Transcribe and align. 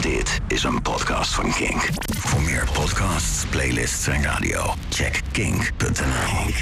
Dit 0.00 0.40
is 0.48 0.62
een 0.62 0.82
podcast 0.82 1.34
van 1.34 1.52
Kink. 1.52 1.88
Voor 2.18 2.42
meer 2.42 2.68
podcasts, 2.72 3.44
playlists 3.50 4.06
en 4.06 4.22
radio, 4.22 4.74
check 4.88 5.20
kink.nl. 5.32 6.52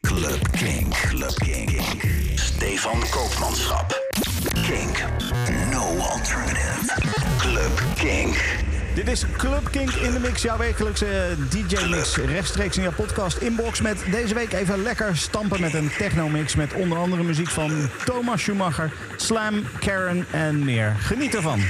Club 0.00 0.50
Kink. 0.50 0.94
Club 0.94 1.34
Kink. 1.34 1.80
Stefan 2.34 3.00
Koopmanschap. 3.10 4.02
Kink. 4.52 5.04
No 5.70 5.98
alternative. 5.98 6.92
Club 7.38 7.82
Kink. 7.94 8.36
Dit 8.96 9.08
is 9.08 9.24
Club 9.36 9.70
Kink 9.70 9.90
in 9.90 10.12
de 10.12 10.18
Mix, 10.18 10.42
jouw 10.42 10.56
wekelijkse 10.56 11.36
DJ-mix. 11.50 12.16
Rechtstreeks 12.16 12.76
in 12.76 12.82
jouw 12.82 12.92
podcast 12.92 13.36
inbox 13.36 13.80
met 13.80 14.04
deze 14.10 14.34
week 14.34 14.52
even 14.52 14.82
lekker 14.82 15.16
stampen 15.16 15.60
met 15.60 15.74
een 15.74 15.90
techno-mix... 15.98 16.54
met 16.54 16.72
onder 16.72 16.98
andere 16.98 17.22
muziek 17.22 17.48
van 17.48 17.88
Thomas 18.04 18.42
Schumacher, 18.42 18.92
Slam, 19.16 19.62
Karen 19.80 20.26
en 20.30 20.64
meer. 20.64 20.96
Geniet 20.98 21.34
ervan. 21.34 21.60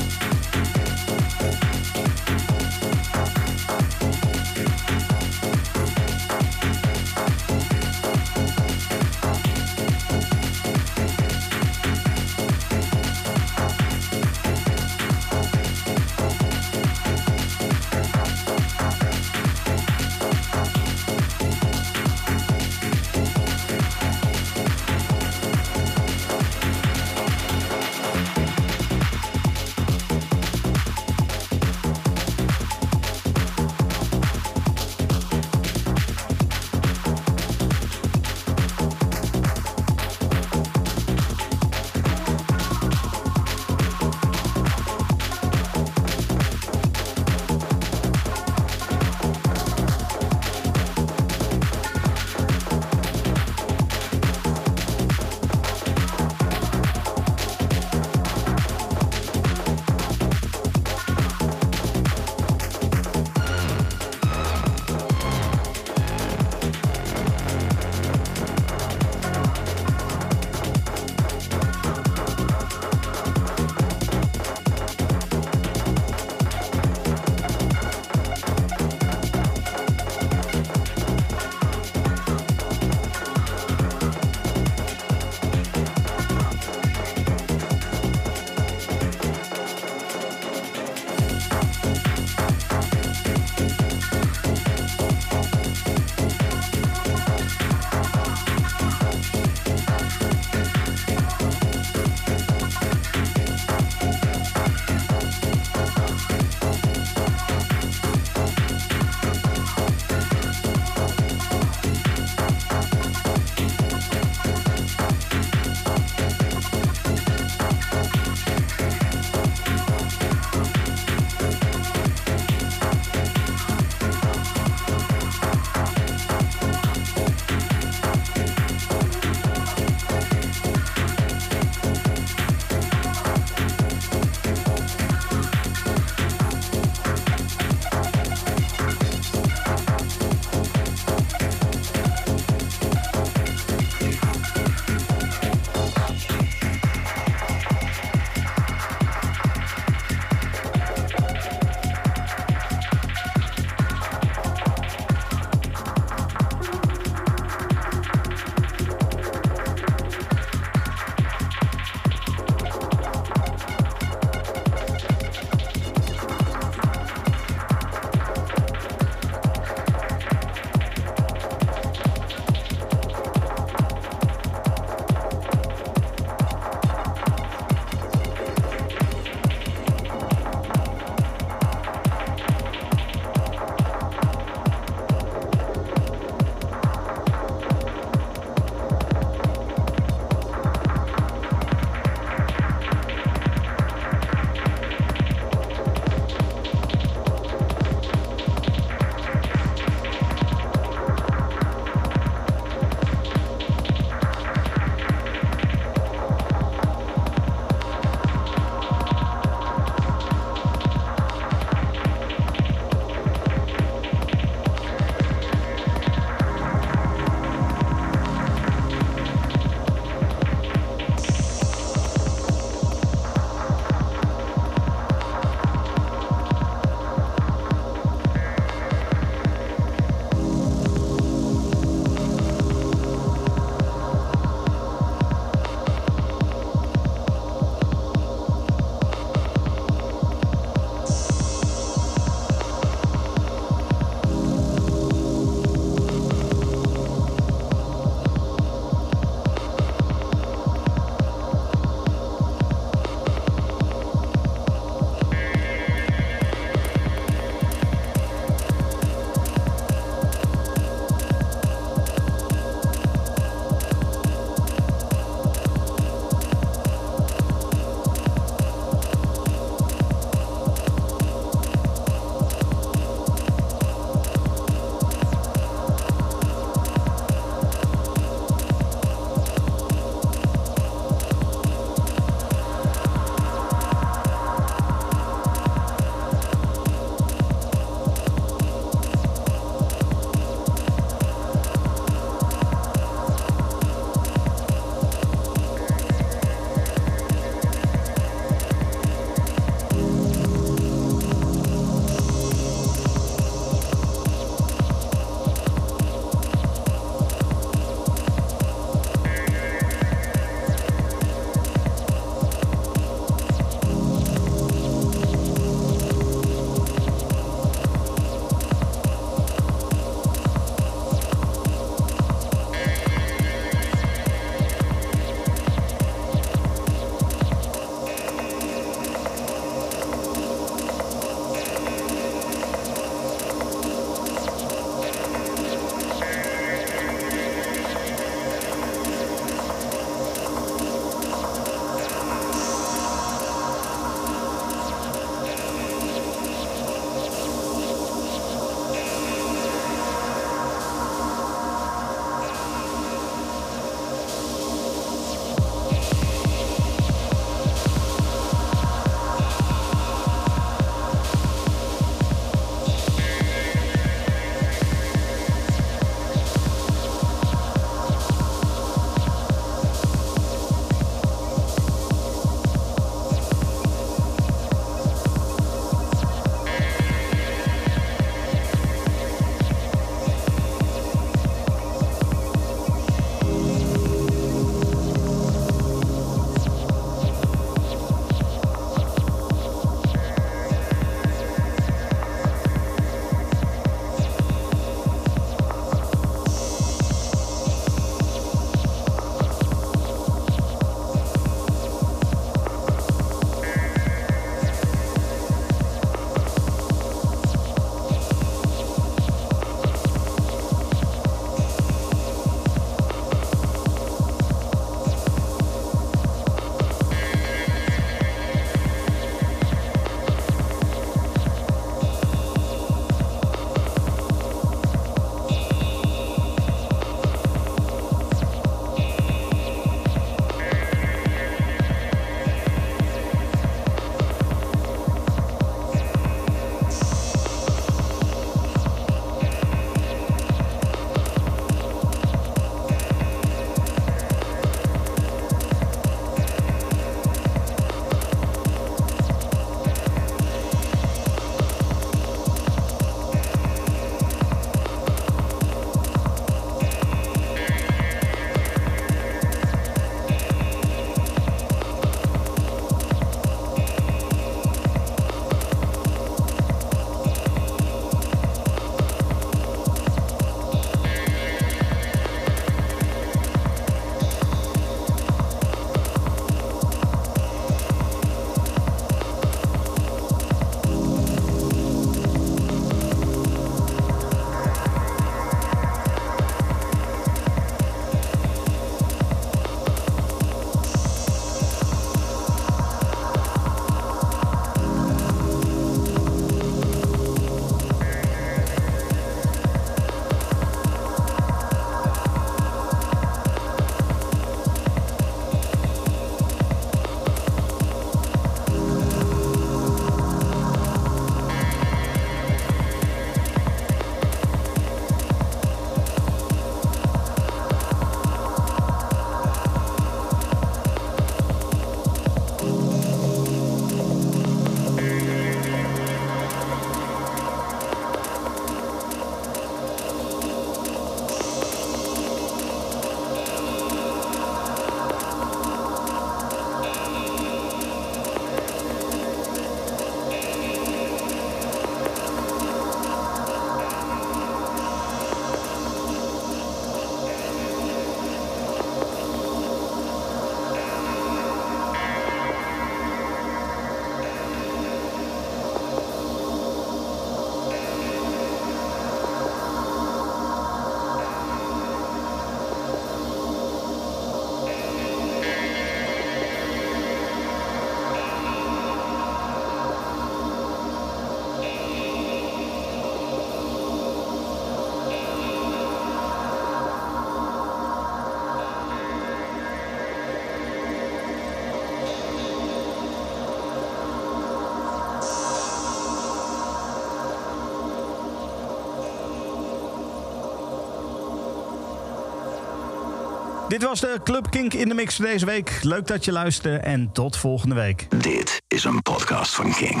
Dit 593.72 593.82
was 593.82 594.00
de 594.00 594.20
Club 594.24 594.50
Kink 594.50 594.74
in 594.74 594.88
de 594.88 594.94
Mix 594.94 595.16
voor 595.16 595.24
deze 595.24 595.46
week. 595.46 595.78
Leuk 595.82 596.06
dat 596.06 596.24
je 596.24 596.32
luisterde 596.32 596.78
en 596.78 597.12
tot 597.12 597.36
volgende 597.36 597.74
week. 597.74 598.06
Dit 598.22 598.62
is 598.68 598.84
een 598.84 599.02
podcast 599.02 599.54
van 599.54 599.74
Kink. 599.74 600.00